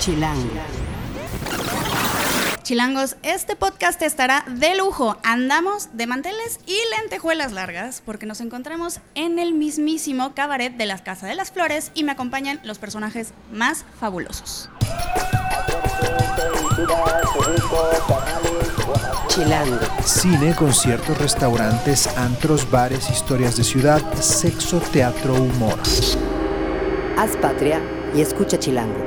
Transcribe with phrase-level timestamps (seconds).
[0.00, 0.48] Chilango.
[2.62, 5.18] Chilangos, este podcast estará de lujo.
[5.22, 10.96] Andamos de manteles y lentejuelas largas porque nos encontramos en el mismísimo cabaret de la
[11.04, 14.70] Casa de las Flores y me acompañan los personajes más fabulosos.
[19.28, 19.80] Chilango.
[20.02, 25.78] Cine, conciertos, restaurantes, antros, bares, historias de ciudad, sexo, teatro, humor.
[27.18, 27.82] Haz patria
[28.14, 29.06] y escucha Chilango.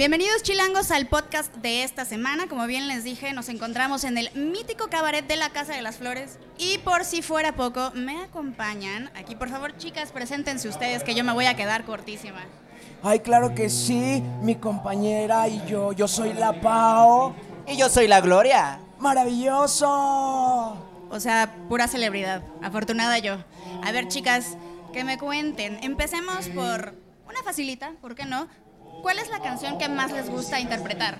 [0.00, 2.46] Bienvenidos chilangos al podcast de esta semana.
[2.48, 5.98] Como bien les dije, nos encontramos en el mítico cabaret de la Casa de las
[5.98, 6.38] Flores.
[6.56, 9.10] Y por si fuera poco, me acompañan.
[9.14, 12.40] Aquí, por favor, chicas, preséntense ustedes que yo me voy a quedar cortísima.
[13.02, 15.92] Ay, claro que sí, mi compañera y yo.
[15.92, 17.34] Yo soy la Pao.
[17.66, 18.80] Y yo soy la Gloria.
[19.00, 19.86] ¡Maravilloso!
[21.10, 22.42] O sea, pura celebridad.
[22.62, 23.36] Afortunada yo.
[23.84, 24.56] A ver, chicas,
[24.94, 25.78] que me cuenten.
[25.82, 26.94] Empecemos por
[27.28, 28.48] una facilita, ¿por qué no?
[29.02, 31.18] ¿Cuál es la canción que más les gusta interpretar?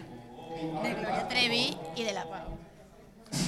[0.83, 2.50] De Gloria Trevi y de La Pau.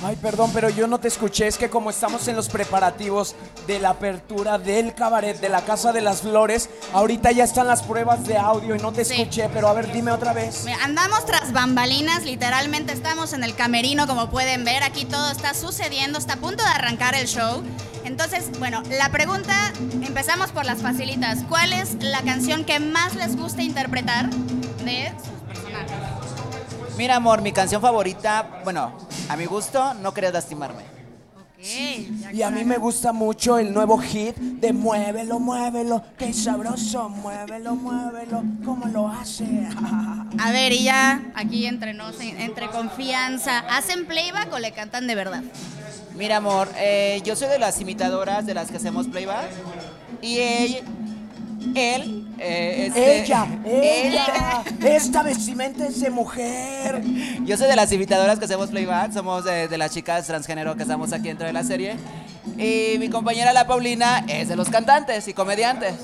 [0.05, 1.47] Ay, perdón, pero yo no te escuché.
[1.47, 3.34] Es que como estamos en los preparativos
[3.66, 7.83] de la apertura del cabaret de la Casa de las Flores, ahorita ya están las
[7.83, 9.14] pruebas de audio y no te Sí.
[9.14, 9.48] escuché.
[9.52, 10.66] Pero a ver, dime otra vez.
[10.83, 14.83] Andamos tras bambalinas, literalmente estamos en el camerino, como pueden ver.
[14.83, 17.62] Aquí todo está sucediendo, está a punto de arrancar el show.
[18.05, 21.39] Entonces, bueno, la pregunta, empezamos por las facilitas.
[21.48, 25.92] ¿Cuál es la canción que más les gusta interpretar de sus personajes?
[26.96, 28.92] Mira, amor, mi canción favorita, bueno,
[29.33, 30.83] a mi gusto, no querías lastimarme.
[30.83, 32.34] Ok.
[32.34, 37.74] Y a mí me gusta mucho el nuevo hit de Muévelo, muévelo, qué sabroso, muévelo,
[37.74, 39.44] muévelo, ¿cómo lo hace?
[40.39, 45.14] A ver, y ya aquí entre nos, entre confianza, ¿hacen playback o le cantan de
[45.14, 45.42] verdad?
[46.14, 49.48] Mira, amor, eh, yo soy de las imitadoras de las que hacemos playback.
[50.20, 50.83] Y él,
[51.75, 57.03] él, eh, este- Ella, ella, esta vestimenta es de mujer.
[57.45, 60.83] Yo soy de las imitadoras que hacemos playback, somos de, de las chicas transgénero que
[60.83, 61.96] estamos aquí dentro de la serie.
[62.58, 65.95] Y mi compañera la Paulina es de los cantantes y comediantes.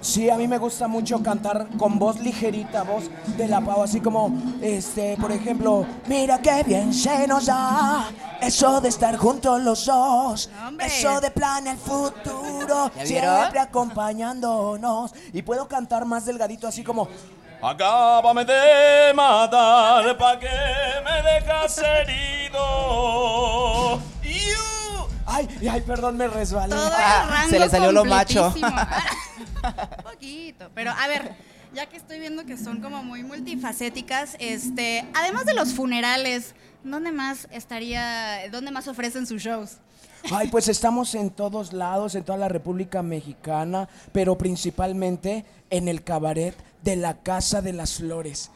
[0.00, 3.04] Sí, a mí me gusta mucho cantar con voz ligerita, voz
[3.36, 4.30] de la pavo, así como,
[4.62, 8.06] este, por ejemplo, mira qué bien se nos da
[8.40, 10.86] eso de estar juntos los dos, Hombre.
[10.86, 15.12] eso de planear el futuro, siempre acompañándonos.
[15.32, 17.08] Y puedo cantar más delgadito, así como,
[17.60, 20.46] Acábame de matar pa' que
[21.04, 22.60] me dejas herido.
[24.22, 25.06] Iu.
[25.26, 26.76] ay, ay, perdón, me resbalé.
[26.76, 28.54] Todo el Ah, rango se le salió lo macho.
[29.62, 31.34] Un poquito, pero a ver,
[31.74, 36.54] ya que estoy viendo que son como muy multifacéticas, este, además de los funerales,
[36.84, 39.78] ¿dónde más estaría, dónde más ofrecen sus shows?
[40.32, 46.02] Ay, pues estamos en todos lados, en toda la República Mexicana, pero principalmente en el
[46.02, 48.50] cabaret de la Casa de las Flores.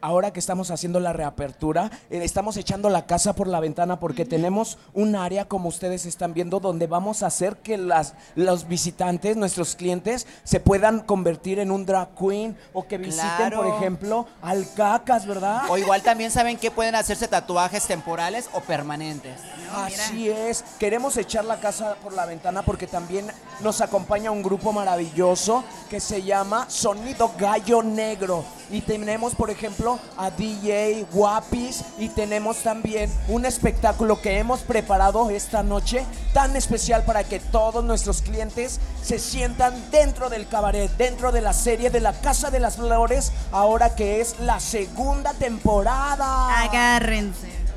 [0.00, 4.24] Ahora que estamos haciendo la reapertura, eh, estamos echando la casa por la ventana porque
[4.24, 9.36] tenemos un área, como ustedes están viendo, donde vamos a hacer que las, los visitantes,
[9.36, 13.56] nuestros clientes, se puedan convertir en un drag queen o que visiten, Claro.
[13.64, 15.62] por ejemplo, al cacas, ¿verdad?
[15.68, 19.40] O igual también saben que pueden hacerse tatuajes temporales o permanentes.
[19.74, 23.26] Así es, queremos echar la casa por la ventana porque también
[23.60, 28.44] nos acompaña un grupo maravilloso que se llama Sonido Gallo Negro.
[28.70, 35.30] Y tenemos, por ejemplo, a DJ Guapis y tenemos también un espectáculo que hemos preparado
[35.30, 36.04] esta noche
[36.34, 41.52] tan especial para que todos nuestros clientes se sientan dentro del cabaret, dentro de la
[41.52, 46.60] serie de la Casa de las Flores, ahora que es la segunda temporada.
[46.62, 47.68] Agárrense.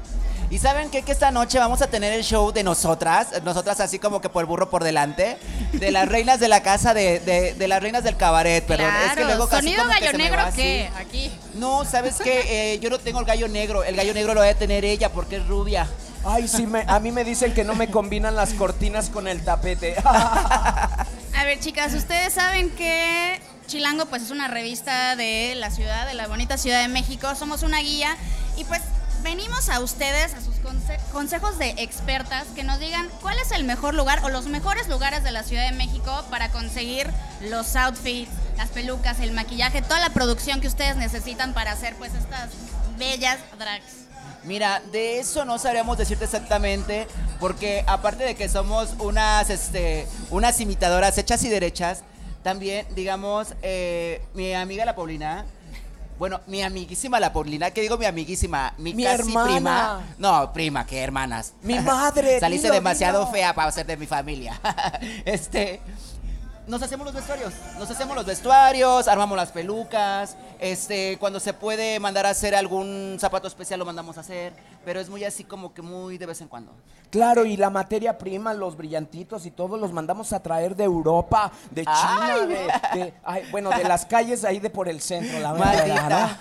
[0.52, 1.02] Y saben qué?
[1.02, 4.42] que esta noche vamos a tener el show de nosotras, nosotras así como que por
[4.42, 5.38] el burro por delante,
[5.72, 8.92] de las reinas de la casa de, de, de las reinas del cabaret, perdón.
[9.08, 11.02] es que luego casi sonido como que gallo negro va qué, así.
[11.02, 11.32] aquí.
[11.56, 12.74] No, ¿sabes qué?
[12.74, 15.38] Eh, yo no tengo el gallo negro, el gallo negro lo debe tener ella porque
[15.38, 15.88] es rubia.
[16.24, 19.44] Ay, sí, me- a mí me dicen que no me combinan las cortinas con el
[19.44, 19.96] tapete.
[20.06, 26.14] A ver, chicas, ustedes saben que Chilango pues es una revista de la ciudad, de
[26.14, 27.34] la bonita Ciudad de México.
[27.36, 28.16] Somos una guía
[28.58, 28.82] y pues
[29.24, 33.64] venimos a ustedes, a sus conse- consejos de expertas, que nos digan cuál es el
[33.64, 37.09] mejor lugar o los mejores lugares de la Ciudad de México para conseguir
[37.50, 38.30] los outfits,
[38.61, 42.52] las pelucas, el maquillaje, toda la producción que ustedes necesitan para hacer pues estas
[42.96, 44.05] bellas drags.
[44.43, 47.08] Mira, de eso no sabríamos decirte exactamente,
[47.40, 52.03] porque aparte de que somos unas, este, unas imitadoras hechas y derechas,
[52.43, 55.43] también, digamos, eh, mi amiga la Paulina,
[56.19, 59.47] bueno, mi amiguísima la Paulina, que digo mi amiguísima, mi, Mi casi hermana.
[59.55, 60.02] prima.
[60.19, 61.53] No, prima, ¿qué hermanas?
[61.63, 63.31] Mi madre, Saliste dilo, demasiado dilo.
[63.31, 64.61] fea para ser de mi familia.
[65.25, 65.81] este,
[66.67, 67.53] nos hacemos los vestuarios.
[67.78, 70.35] Nos hacemos los vestuarios, armamos las pelucas.
[70.59, 74.53] Este, cuando se puede mandar a hacer algún zapato especial lo mandamos a hacer.
[74.85, 76.72] Pero es muy así como que muy de vez en cuando.
[77.09, 81.52] Claro, y la materia prima, los brillantitos y todo los mandamos a traer de Europa,
[81.72, 82.47] de China, Ay.
[82.47, 82.55] de,
[83.03, 86.37] de- ay, bueno, de las calles ahí de por el centro, la verdad.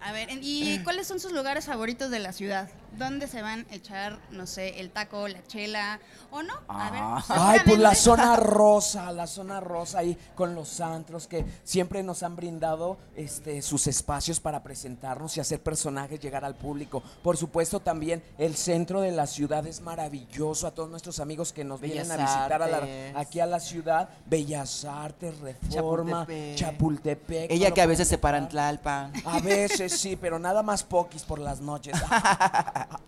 [0.00, 2.68] A ver, ¿y cuáles son sus lugares favoritos de la ciudad?
[2.98, 6.00] ¿Dónde se van a echar, no sé, el taco, la chela
[6.30, 6.54] o no?
[6.68, 7.24] A ver, Ah.
[7.28, 12.22] Ay, pues la zona rosa, la zona rosa ahí con los antros que siempre nos
[12.22, 17.02] han brindado este, sus espacios para presentarnos y hacer personajes, llegar al público.
[17.22, 21.64] Por supuesto también el centro de la ciudad es maravilloso a todos nuestros amigos que
[21.64, 24.08] nos Bellas vienen a visitar a la- aquí a la ciudad.
[24.26, 26.56] Bellas Artes, Reforma, Chapultepec.
[26.56, 27.50] Chapultepec.
[27.50, 29.12] Ella que a veces se para en Tlalpan.
[29.24, 31.94] A veces sí, pero nada más poquis por las noches.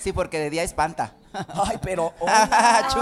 [0.00, 1.12] Sí, porque de día espanta.
[1.48, 2.14] Ay, pero
[2.90, 2.98] Chu.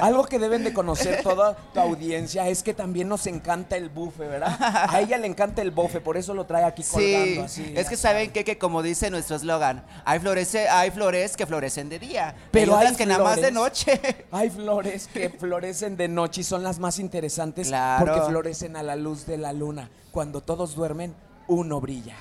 [0.00, 4.22] Algo que deben de conocer toda tu audiencia es que también nos encanta el bufe,
[4.28, 4.56] ¿verdad?
[4.60, 7.72] A ella le encanta el bufe, por eso lo trae aquí Sí, colgando así.
[7.76, 11.88] es que saben que, que como dice nuestro eslogan, hay flores, hay flores que florecen
[11.88, 13.54] de día, Pero hay hay que nada más de flores.
[13.54, 14.00] noche.
[14.30, 18.06] Hay flores que florecen de noche y son las más interesantes Claro.
[18.06, 19.90] porque florecen a la luz de la luna.
[20.12, 21.16] Cuando todos duermen,
[21.48, 22.14] uno brilla.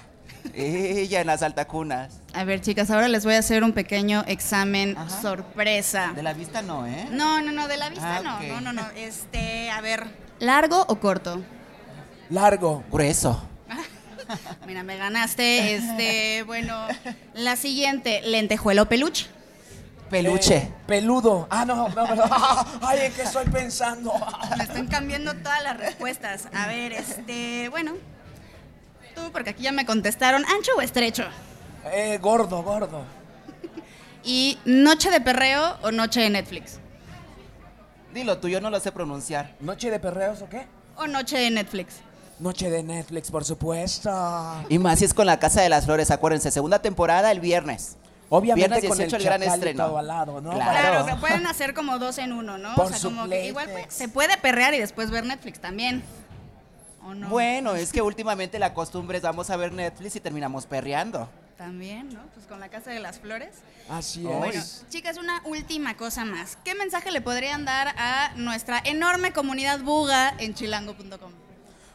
[0.53, 2.19] Ella en las altacunas.
[2.33, 5.21] A ver, chicas, ahora les voy a hacer un pequeño examen Ajá.
[5.21, 6.11] sorpresa.
[6.15, 7.07] De la vista no, ¿eh?
[7.11, 8.89] No, no, no, de la vista Ah, no, no, no, no.
[8.95, 10.05] Este, a ver,
[10.39, 11.41] ¿largo o corto?
[12.29, 12.83] Largo.
[12.91, 13.41] Grueso.
[14.67, 15.75] Mira, me ganaste.
[15.75, 16.75] Este, bueno,
[17.33, 19.27] la siguiente, lentejuelo o peluche.
[20.09, 20.57] Peluche.
[20.57, 21.47] Eh, peludo.
[21.49, 22.29] Ah, no, no, perdón.
[22.81, 24.13] Ay, ¿en qué estoy pensando?
[24.57, 26.47] Me están cambiando todas las respuestas.
[26.53, 27.93] A ver, este, bueno.
[29.15, 31.24] Tú, porque aquí ya me contestaron, ¿ancho o estrecho?
[31.92, 33.04] Eh, gordo, gordo.
[34.24, 36.80] ¿Y noche de perreo o noche de Netflix?
[38.13, 39.56] Dilo tú, yo no lo sé pronunciar.
[39.60, 40.68] ¿Noche de perreos o qué?
[40.98, 41.95] ¿O noche de Netflix?
[42.39, 44.12] Noche de Netflix, por supuesto.
[44.69, 47.98] Y más si es con la Casa de las Flores, acuérdense, segunda temporada el viernes.
[48.30, 49.86] Obviamente Viernes con 18 el el gran estreno.
[49.86, 50.51] todo al lado, ¿no?
[50.51, 50.71] Claro.
[50.71, 52.74] Claro, se pueden hacer como dos en uno, ¿no?
[52.75, 56.04] Por o sea, como que igual pues, se puede perrear y después ver Netflix también.
[57.05, 57.29] ¿O no?
[57.29, 61.29] Bueno, es que últimamente la costumbre es vamos a ver Netflix y terminamos perreando.
[61.57, 62.21] También, ¿no?
[62.33, 63.55] Pues con la Casa de las Flores.
[63.89, 64.33] Así Ay.
[64.33, 64.85] Bueno, es.
[64.89, 66.57] chicas, una última cosa más.
[66.63, 71.31] ¿Qué mensaje le podrían dar a nuestra enorme comunidad buga en chilango.com?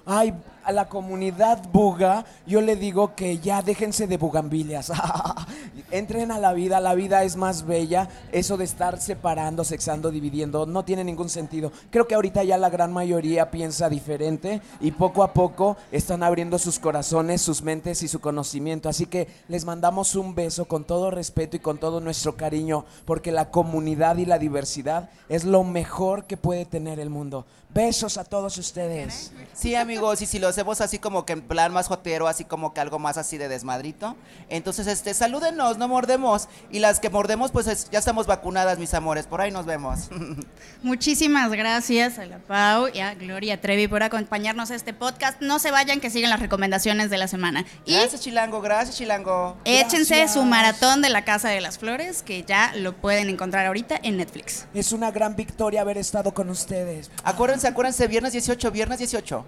[0.06, 0.32] Ay,
[0.64, 4.90] a la comunidad buga, yo le digo que ya déjense de bugambilias.
[5.90, 8.08] Entren a la vida, la vida es más bella.
[8.30, 11.72] Eso de estar separando, sexando, dividiendo, no tiene ningún sentido.
[11.90, 16.58] Creo que ahorita ya la gran mayoría piensa diferente y poco a poco están abriendo
[16.58, 18.90] sus corazones, sus mentes y su conocimiento.
[18.90, 23.32] Así que les mandamos un beso con todo respeto y con todo nuestro cariño, porque
[23.32, 27.46] la comunidad y la diversidad es lo mejor que puede tener el mundo.
[27.74, 29.30] Besos a todos ustedes.
[29.52, 32.72] Sí, amigos, y si lo hacemos así como que en plan más jotero, así como
[32.72, 34.16] que algo más así de desmadrito,
[34.48, 36.48] entonces este, salúdenos, no mordemos.
[36.70, 40.08] Y las que mordemos, pues es- ya estamos vacunadas, mis amores, por ahí nos vemos.
[40.82, 45.40] Muchísimas gracias a la Pau y a Gloria Trevi por acompañarnos a este podcast.
[45.42, 47.64] No se vayan, que siguen las recomendaciones de la semana.
[47.84, 49.56] Y Gracias, Chilango, gracias, Chilango.
[49.64, 50.34] échense Gracias.
[50.34, 54.16] su maratón de la Casa de las Flores, que ya lo pueden encontrar ahorita en
[54.16, 54.66] Netflix.
[54.72, 57.10] Es una gran victoria haber estado con ustedes.
[57.24, 59.46] Acuérdense, acuérdense, viernes 18, viernes 18.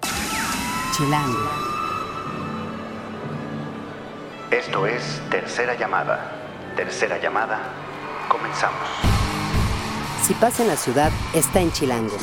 [0.97, 1.51] Chilango.
[4.51, 6.33] Esto es Tercera Llamada.
[6.77, 7.61] Tercera Llamada.
[8.29, 8.89] Comenzamos.
[10.27, 12.17] Si pasa en la ciudad, está en Chilango.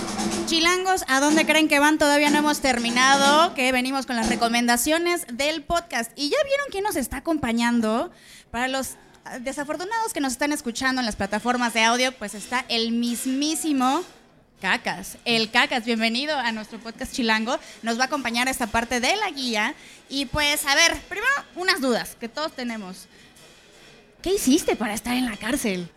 [0.46, 1.98] Chilangos, ¿a dónde creen que van?
[1.98, 6.12] Todavía no hemos terminado, que venimos con las recomendaciones del podcast.
[6.16, 8.12] Y ya vieron quién nos está acompañando.
[8.52, 8.96] Para los
[9.42, 14.04] desafortunados que nos están escuchando en las plataformas de audio, pues está el mismísimo
[14.62, 15.18] Cacas.
[15.24, 17.58] El Cacas, bienvenido a nuestro podcast Chilango.
[17.84, 19.76] Nos va a acompañar a esta parte de la guía.
[20.10, 23.06] Y pues, a ver, primero unas dudas que todos tenemos.
[24.24, 25.88] ¿Qué hiciste para estar en la cárcel?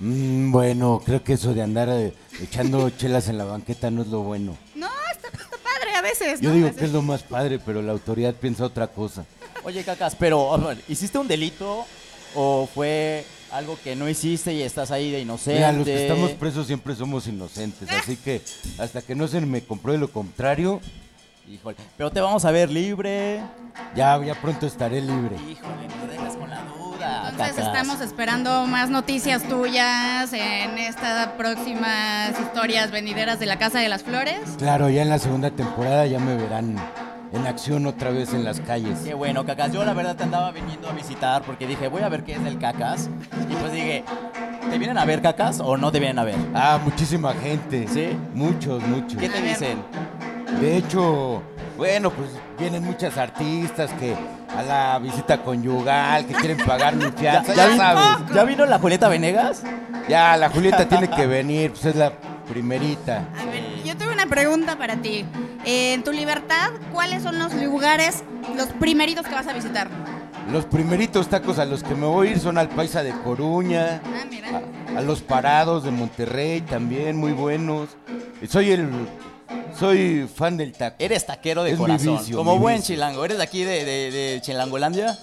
[0.00, 4.08] Mm, bueno, creo que eso de andar eh, echando chelas en la banqueta no es
[4.08, 4.58] lo bueno.
[4.74, 6.40] No, está, está padre a veces.
[6.40, 6.56] Yo ¿no?
[6.56, 9.24] digo que es lo más padre, pero la autoridad piensa otra cosa.
[9.62, 10.58] Oye, Cacas, pero
[10.88, 11.86] ¿hiciste un delito
[12.34, 15.58] o fue algo que no hiciste y estás ahí de inocente?
[15.60, 18.42] Mira, los que estamos presos siempre somos inocentes, así que
[18.78, 20.80] hasta que no se me compruebe lo contrario,
[21.50, 23.40] Híjole, pero te vamos a ver libre.
[23.96, 25.36] ya, ya pronto estaré libre.
[25.50, 27.30] Híjole, no dejas con la duda.
[27.30, 27.66] Entonces Cacas.
[27.74, 34.02] estamos esperando más noticias tuyas en estas próximas historias venideras de la Casa de las
[34.02, 34.40] Flores.
[34.58, 36.76] Claro, ya en la segunda temporada ya me verán
[37.32, 38.98] en acción otra vez en las calles.
[39.04, 39.72] Qué bueno, Cacas.
[39.72, 42.42] Yo la verdad te andaba viniendo a visitar porque dije, voy a ver qué es
[42.44, 43.08] del Cacas.
[43.50, 44.04] Y pues dije,
[44.70, 46.34] ¿Te vienen a ver cacas o no te vienen a ver?
[46.54, 47.86] Ah, muchísima gente.
[47.88, 48.10] ¿Sí?
[48.34, 49.18] Muchos, muchos.
[49.18, 49.78] ¿Qué te dicen?
[50.60, 51.40] De hecho,
[51.78, 54.14] bueno, pues vienen muchas artistas que
[54.54, 58.34] a la visita conyugal, que quieren pagar mi fianza, ya, vi- sabes.
[58.34, 59.62] ¿Ya vino la Julieta Venegas?
[60.06, 62.12] Ya, la Julieta tiene que venir, pues es la
[62.46, 63.24] primerita.
[63.40, 65.24] A ver, yo tengo una pregunta para ti.
[65.70, 68.22] En tu libertad, ¿cuáles son los lugares,
[68.56, 69.86] los primeritos que vas a visitar?
[70.50, 74.00] Los primeritos tacos a los que me voy a ir son al Paisa de Coruña,
[74.02, 74.62] Ah, mira.
[74.96, 77.90] a, a los Parados de Monterrey también, muy buenos.
[78.48, 78.88] Soy el...
[79.78, 80.96] Soy fan del taco.
[81.00, 82.16] Eres taquero de Es corazón.
[82.16, 82.94] vicio, como buen vicio.
[82.94, 83.22] chilango.
[83.26, 85.16] ¿Eres de aquí de, de, de Chilangolandia?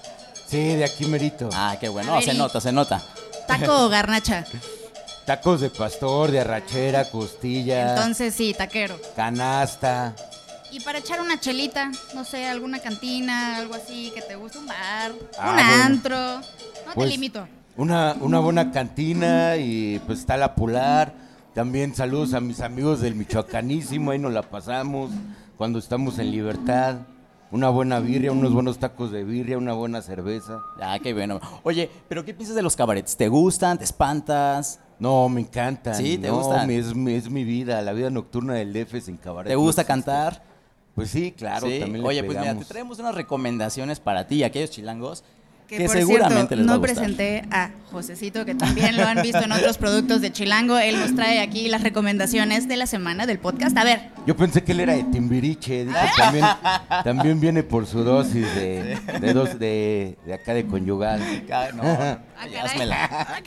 [0.46, 1.50] Sí, de aquí merito.
[1.54, 2.22] Ah, qué bueno.
[2.22, 3.02] Se nota, se nota.
[3.48, 4.46] Taco o garnacha.
[5.26, 8.96] Tacos de pastor, de arrachera, costilla, Entonces sí, taquero.
[9.16, 10.14] canasta.
[10.72, 14.68] Y para echar una chelita, no sé, alguna cantina, algo así que te guste, un
[14.68, 15.84] bar, Ah, un bueno.
[15.84, 16.18] antro.
[16.88, 17.48] No Pues, te limito.
[17.78, 21.14] Una, una buena cantina y pues está la Polar.
[21.54, 25.12] También saludos a mis amigos del Michoacanísimo, ahí nos la pasamos
[25.58, 26.98] cuando estamos en libertad.
[27.52, 30.60] Una buena birria, unos buenos tacos de birria, una buena cerveza.
[30.82, 31.40] Ah, qué bueno.
[31.64, 33.16] Oye, ¿pero qué piensas de los cabarets?
[33.16, 33.78] ¿Te gustan?
[33.78, 34.80] ¿Te espantas?
[35.00, 35.96] No, me encantan.
[35.96, 36.70] Sí, ¿te no, gustan?
[36.72, 39.50] Es, mi- es mi vida, la vida nocturna del DF sin cabaret.
[39.50, 39.88] ¿Te no gusta existe.
[40.06, 40.44] cantar?
[40.96, 41.80] Pues sí, claro, Sí.
[41.80, 45.24] también le Oye, pues mira, te traemos unas recomendaciones para ti y aquellos chilangos
[45.68, 46.96] que, por seguramente cierto, les va a no gustar.
[46.96, 50.78] presenté a Josecito, que también lo han visto en otros productos de Chilango.
[50.78, 53.76] Él nos trae aquí las recomendaciones de la semana del podcast.
[53.76, 56.46] A ver, Yo pensé que él era de Timbiriche, dije, también,
[57.04, 61.20] también viene por su dosis de, de, dos, de, de acá de conyugal.
[61.76, 62.20] No, Ah,
[62.52, 63.42] ya házmela.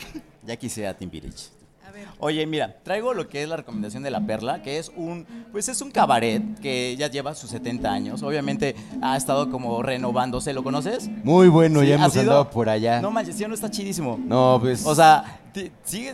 [0.45, 1.47] Ya quisiera Timbirich.
[1.47, 1.58] a
[1.99, 2.07] ver.
[2.19, 5.69] Oye, mira, traigo lo que es la recomendación de La Perla, que es un, pues
[5.69, 8.23] es un cabaret que ya lleva sus 70 años.
[8.23, 11.07] Obviamente ha estado como renovándose, ¿lo conoces?
[11.23, 13.01] Muy bueno, Sí, ya ¿has hemos andado por allá.
[13.01, 14.19] No manches, ¿sí o no está chidísimo?
[14.23, 14.85] No, pues.
[14.85, 15.39] O sea,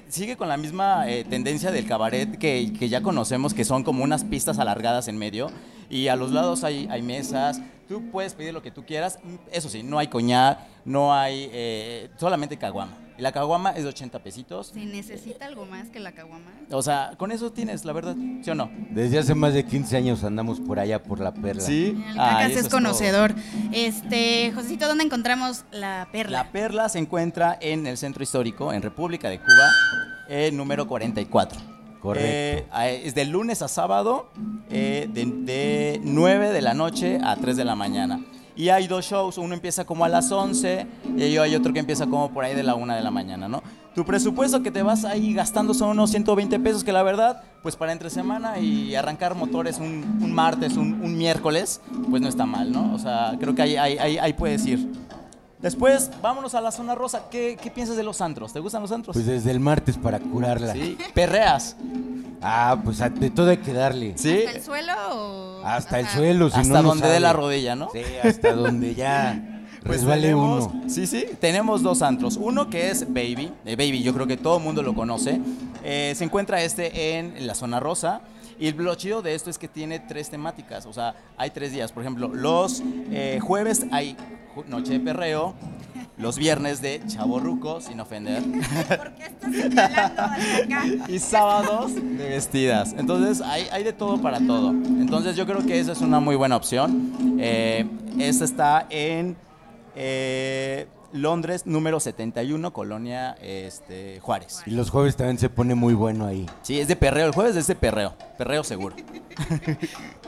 [0.09, 4.03] sigue con la misma eh, tendencia del cabaret que, que ya conocemos, que son como
[4.03, 5.49] unas pistas alargadas en medio.
[5.89, 7.61] Y a los lados hay, hay mesas.
[7.87, 9.19] Tú puedes pedir lo que tú quieras.
[9.51, 11.49] Eso sí, no hay coñac, no hay.
[11.53, 12.97] eh, solamente caguama.
[13.17, 14.67] Y la caguama es de 80 pesitos.
[14.73, 16.51] ¿Se necesita algo más que la caguama?
[16.71, 18.15] O sea, con eso tienes, la verdad.
[18.43, 18.69] ¿Sí o no?
[18.91, 21.61] Desde hace más de 15 años andamos por allá por la perla.
[21.61, 21.95] Sí.
[22.09, 22.77] El eso es todo.
[22.77, 23.33] conocedor.
[23.71, 26.43] Este, Josecito, ¿dónde encontramos la perla?
[26.43, 29.71] La Perla se encuentra en el centro histórico, en República de Cuba,
[30.27, 31.59] eh, número 44.
[32.01, 32.27] Correcto.
[32.29, 34.29] Eh, ah, es de lunes a sábado,
[34.69, 38.19] eh, de, de 9 de la noche a 3 de la mañana.
[38.55, 42.05] Y hay dos shows, uno empieza como a las 11 y hay otro que empieza
[42.05, 43.61] como por ahí de la 1 de la mañana, ¿no?
[43.93, 47.75] Tu presupuesto que te vas ahí gastando son unos 120 pesos, que la verdad, pues
[47.75, 52.45] para entre semana y arrancar motores un, un martes, un, un miércoles, pues no está
[52.45, 52.93] mal, ¿no?
[52.93, 54.89] O sea, creo que ahí, ahí, ahí, ahí puedes ir.
[55.61, 57.23] Después, vámonos a la zona rosa.
[57.31, 58.53] ¿Qué, qué piensas de los antros?
[58.53, 59.15] ¿Te gustan los antros?
[59.15, 60.73] Pues desde el martes para curarla.
[60.73, 60.97] Sí.
[61.13, 61.75] ¿Perreas?
[62.41, 64.13] Ah, pues a- de todo hay que darle.
[64.17, 64.43] ¿Sí?
[64.45, 65.65] ¿Hasta el suelo o...?
[65.65, 66.17] Hasta el Ajá.
[66.17, 67.89] suelo, si Hasta no, no donde dé la rodilla, ¿no?
[67.91, 69.51] Sí, hasta donde ya
[69.83, 70.83] Pues resbale tenemos- uno.
[70.89, 71.25] Sí, sí.
[71.39, 72.37] Tenemos dos antros.
[72.37, 73.51] Uno que es Baby.
[73.65, 75.39] Eh, Baby, yo creo que todo el mundo lo conoce.
[75.83, 78.21] Eh, se encuentra este en la zona rosa.
[78.59, 80.85] Y lo chido de esto es que tiene tres temáticas.
[80.85, 81.91] O sea, hay tres días.
[81.91, 82.81] Por ejemplo, los
[83.11, 84.15] eh, jueves hay
[84.67, 85.55] noche de perreo.
[86.17, 88.41] Los viernes de chaborruco, sin ofender.
[88.87, 92.95] ¿Por qué estás y sábados de vestidas.
[92.97, 94.69] Entonces hay, hay de todo para todo.
[94.69, 97.37] Entonces yo creo que esa es una muy buena opción.
[97.37, 97.85] Eh,
[98.17, 99.35] esta está en
[99.93, 104.61] eh, Londres, número 71, Colonia este, Juárez.
[104.65, 106.45] Y los jueves también se pone muy bueno ahí.
[106.61, 107.25] Sí, es de perreo.
[107.27, 108.13] El jueves es de perreo.
[108.37, 108.95] Perreo seguro.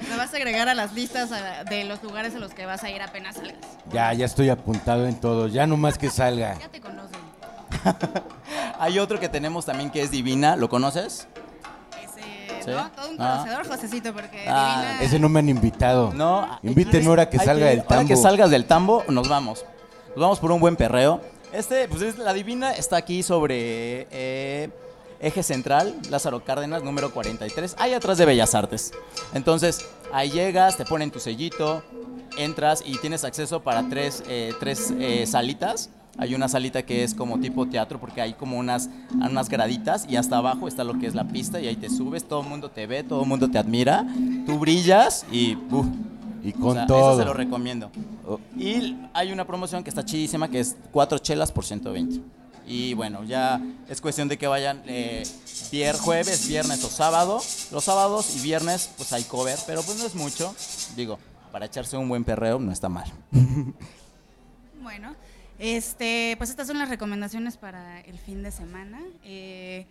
[0.09, 1.29] Me vas a agregar a las listas
[1.69, 3.55] de los lugares a los que vas a ir apenas salgas.
[3.91, 5.47] Ya, ya estoy apuntado en todo.
[5.47, 6.57] Ya nomás que salga.
[6.59, 7.19] Ya te conocen.
[8.79, 10.55] Hay otro que tenemos también que es Divina.
[10.55, 11.27] ¿Lo conoces?
[12.03, 12.71] Ese, Sí.
[12.71, 12.89] ¿no?
[12.91, 13.39] Todo un Ah.
[13.43, 15.01] conocedor, Josecito, porque Ah, Divina...
[15.03, 16.13] Ese no me han invitado.
[16.13, 16.59] No.
[16.63, 18.07] Inviten ahora que salga del Ahora tambo.
[18.07, 19.65] que salgas del tambo, nos vamos.
[20.17, 21.21] Nos vamos por un buen perreo.
[21.53, 24.71] Este, pues es la divina, está aquí sobre eh,
[25.19, 28.93] eje central, Lázaro Cárdenas, número 43, ahí atrás de Bellas Artes.
[29.35, 31.83] Entonces, ahí llegas, te ponen tu sellito,
[32.35, 35.91] entras y tienes acceso para tres, eh, tres eh, salitas.
[36.17, 40.15] Hay una salita que es como tipo teatro porque hay como unas, unas graditas y
[40.15, 42.71] hasta abajo está lo que es la pista y ahí te subes, todo el mundo
[42.71, 44.03] te ve, todo el mundo te admira,
[44.47, 45.85] tú brillas y ¡buf!
[46.43, 47.11] Y O con sea, todo.
[47.11, 47.91] Eso se lo recomiendo.
[48.57, 52.21] Y hay una promoción que está chidísima que es cuatro chelas por 120.
[52.67, 55.23] Y bueno, ya es cuestión de que vayan eh,
[56.01, 57.41] jueves, viernes o sábado.
[57.71, 60.53] Los sábados y viernes pues hay cover, pero pues no es mucho.
[60.95, 61.17] Digo,
[61.51, 63.11] para echarse un buen perreo no está mal.
[64.81, 65.15] Bueno,
[65.59, 69.01] Este, pues estas son las recomendaciones para el fin de semana.
[69.23, 69.85] Eh,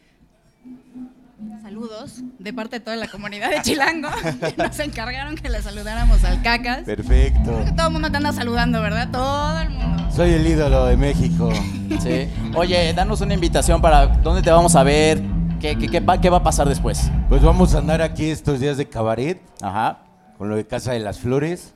[1.63, 4.09] saludos de parte de toda la comunidad de Chilango.
[4.41, 6.85] que nos encargaron que le saludáramos al Cacas.
[6.85, 7.43] Perfecto.
[7.43, 9.11] Creo que todo el mundo te anda saludando, ¿verdad?
[9.11, 10.11] Todo el mundo.
[10.11, 11.51] Soy el ídolo de México.
[12.01, 12.29] Sí.
[12.55, 15.23] Oye, danos una invitación para dónde te vamos a ver,
[15.61, 17.11] qué, qué, qué va, qué va a pasar después.
[17.29, 20.01] Pues vamos a andar aquí estos días de cabaret Ajá.
[20.37, 21.75] con lo de Casa de las Flores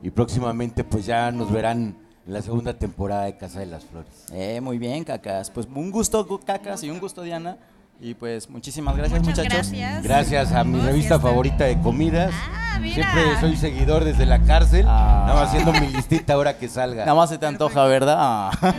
[0.00, 1.96] y próximamente pues ya nos verán
[2.26, 4.26] en la segunda temporada de Casa de las Flores.
[4.32, 5.50] Eh, muy bien, Cacas.
[5.50, 7.56] Pues un gusto, Cacas, y un gusto, Diana.
[8.00, 9.70] Y pues muchísimas gracias, Muchas muchachos.
[9.72, 10.02] gracias.
[10.04, 12.32] Gracias a mi revista favorita de comidas.
[12.32, 12.94] Ah, mira.
[12.94, 14.86] Siempre soy seguidor desde la cárcel.
[14.88, 15.24] Ah.
[15.26, 17.04] Nada más haciendo mi listita ahora que salga.
[17.04, 18.16] Nada más se te antoja, ¿verdad?
[18.20, 18.50] Ah.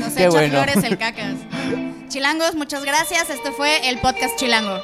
[0.00, 0.62] Nos Qué echa bueno.
[0.62, 1.34] flores el Cacas.
[2.08, 3.30] Chilangos, muchas gracias.
[3.30, 4.78] Este fue el podcast Chilango.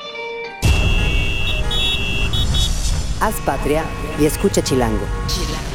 [3.21, 3.83] Haz patria
[4.21, 5.05] y escucha Chilango.
[5.27, 5.66] Chilango.